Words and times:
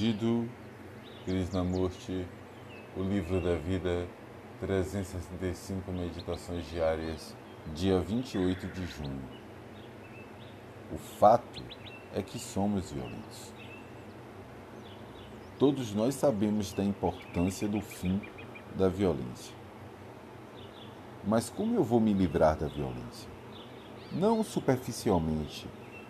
Jiddu 0.00 0.48
Krishnamurti, 1.26 2.26
O 2.96 3.02
Livro 3.02 3.38
da 3.38 3.54
Vida, 3.56 4.08
365 4.58 5.92
Meditações 5.92 6.64
Diárias, 6.70 7.36
dia 7.74 8.00
28 8.00 8.66
de 8.68 8.86
junho. 8.86 9.22
O 10.90 10.96
fato 10.96 11.62
é 12.14 12.22
que 12.22 12.38
somos 12.38 12.90
violentos. 12.90 13.52
Todos 15.58 15.92
nós 15.92 16.14
sabemos 16.14 16.72
da 16.72 16.82
importância 16.82 17.68
do 17.68 17.82
fim 17.82 18.22
da 18.74 18.88
violência. 18.88 19.54
Mas 21.26 21.50
como 21.50 21.74
eu 21.74 21.84
vou 21.84 22.00
me 22.00 22.14
livrar 22.14 22.56
da 22.56 22.68
violência? 22.68 23.28
Não 24.10 24.42
superficialmente, 24.42 25.68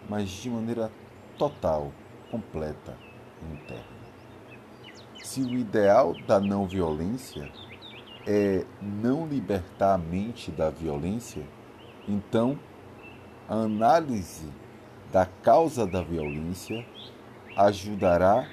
mas 0.09 0.29
de 0.29 0.48
maneira 0.48 0.93
total, 1.36 1.91
completa 2.30 3.09
interna. 3.45 4.00
Se 5.23 5.42
o 5.42 5.56
ideal 5.56 6.15
da 6.27 6.41
não 6.41 6.66
violência 6.66 7.51
é 8.27 8.65
não 8.80 9.27
libertar 9.27 9.95
a 9.95 9.98
mente 9.98 10.51
da 10.51 10.70
violência, 10.70 11.46
então 12.09 12.59
a 13.48 13.55
análise 13.55 14.48
da 15.12 15.27
causa 15.27 15.87
da 15.87 16.02
violência 16.02 16.87
ajudará 17.56 18.48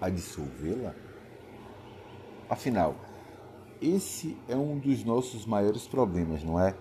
a 0.00 0.08
dissolvê-la? 0.08 0.94
Afinal, 2.48 2.96
esse 3.80 4.36
é 4.48 4.56
um 4.56 4.78
dos 4.78 5.04
nossos 5.04 5.46
maiores 5.46 5.86
problemas, 5.86 6.42
não 6.42 6.60
é? 6.60 6.74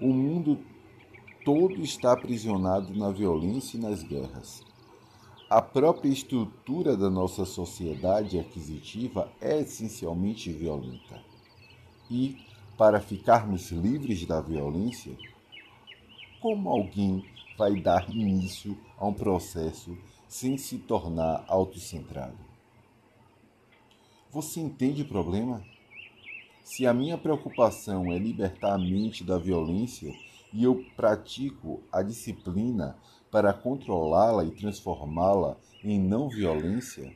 O 0.00 0.08
mundo 0.08 0.58
todo 1.44 1.80
está 1.80 2.12
aprisionado 2.12 2.94
na 2.94 3.10
violência 3.10 3.76
e 3.76 3.80
nas 3.80 4.02
guerras. 4.02 4.64
A 5.48 5.62
própria 5.62 6.08
estrutura 6.08 6.96
da 6.96 7.08
nossa 7.08 7.44
sociedade 7.44 8.36
aquisitiva 8.36 9.30
é 9.40 9.60
essencialmente 9.60 10.52
violenta. 10.52 11.22
E, 12.10 12.36
para 12.76 12.98
ficarmos 12.98 13.70
livres 13.70 14.26
da 14.26 14.40
violência, 14.40 15.16
como 16.40 16.68
alguém 16.68 17.24
vai 17.56 17.76
dar 17.80 18.10
início 18.10 18.76
a 18.98 19.06
um 19.06 19.12
processo 19.12 19.96
sem 20.26 20.58
se 20.58 20.78
tornar 20.78 21.44
autocentrado? 21.46 22.36
Você 24.32 24.58
entende 24.58 25.02
o 25.02 25.08
problema? 25.08 25.62
Se 26.64 26.88
a 26.88 26.92
minha 26.92 27.16
preocupação 27.16 28.12
é 28.12 28.18
libertar 28.18 28.74
a 28.74 28.78
mente 28.78 29.22
da 29.22 29.38
violência 29.38 30.12
e 30.52 30.64
eu 30.64 30.84
pratico 30.96 31.84
a 31.92 32.02
disciplina 32.02 32.98
para 33.30 33.52
controlá-la 33.52 34.44
e 34.44 34.50
transformá-la 34.50 35.56
em 35.82 36.00
não 36.00 36.28
violência, 36.28 37.12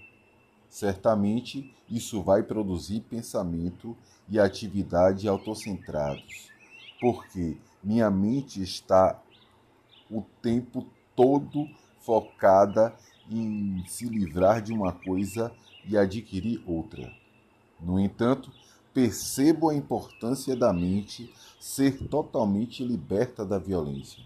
certamente 0.69 1.75
isso 1.89 2.22
vai 2.22 2.42
produzir 2.42 3.00
pensamento 3.00 3.97
e 4.28 4.39
atividade 4.39 5.27
autocentrados, 5.27 6.48
porque 7.00 7.56
minha 7.83 8.11
mente 8.11 8.62
está 8.62 9.20
o 10.11 10.22
tempo 10.42 10.86
todo 11.17 11.69
focada 12.00 12.95
em 13.30 13.84
se 13.86 14.06
livrar 14.06 14.61
de 14.61 14.72
uma 14.72 14.92
coisa 14.92 15.52
e 15.89 15.97
adquirir 15.97 16.62
outra. 16.67 17.12
No 17.80 17.98
entanto, 17.98 18.52
percebo 18.92 19.69
a 19.69 19.74
importância 19.74 20.56
da 20.56 20.72
mente 20.72 21.33
ser 21.58 22.08
totalmente 22.08 22.84
liberta 22.84 23.45
da 23.45 23.58
violência. 23.58 24.22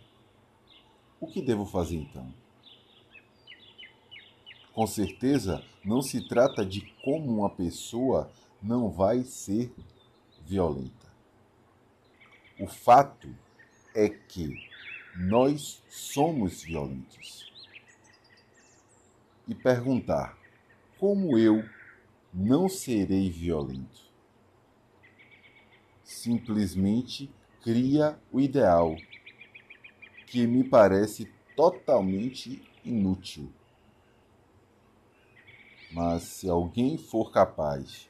O 1.25 1.27
que 1.27 1.41
devo 1.41 1.64
fazer 1.64 1.97
então? 1.97 2.34
Com 4.75 4.86
certeza, 4.86 5.64
não 5.83 6.03
se 6.03 6.28
trata 6.28 6.67
de 6.67 6.83
como 7.03 7.39
uma 7.39 7.48
pessoa 7.48 8.30
não 8.62 8.91
vai 8.91 9.22
ser 9.22 9.72
violenta. 10.45 11.11
O 12.61 12.67
fato 12.67 13.34
é 13.95 14.11
que 14.11 14.68
nós 15.17 15.83
somos 15.89 16.63
violentos. 16.63 17.51
E 19.48 19.55
perguntar: 19.55 20.36
como 20.98 21.39
eu 21.39 21.64
não 22.34 22.68
serei 22.68 23.30
violento? 23.30 24.13
Simplesmente 26.02 27.30
cria 27.63 28.20
o 28.30 28.39
ideal 28.39 28.95
que 30.34 30.48
me 30.48 30.64
parece 30.64 31.30
totalmente 31.55 32.61
inútil. 32.84 33.52
Mas 35.92 36.24
se 36.24 36.50
alguém 36.50 36.98
for 36.98 37.30
capaz 37.30 38.08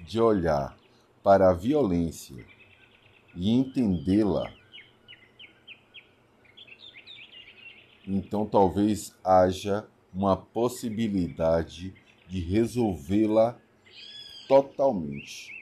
de 0.00 0.20
olhar 0.20 0.76
para 1.22 1.48
a 1.48 1.54
violência 1.54 2.44
e 3.36 3.52
entendê-la, 3.52 4.52
então 8.04 8.44
talvez 8.44 9.16
haja 9.22 9.86
uma 10.12 10.36
possibilidade 10.36 11.94
de 12.26 12.40
resolvê-la 12.40 13.56
totalmente. 14.48 15.59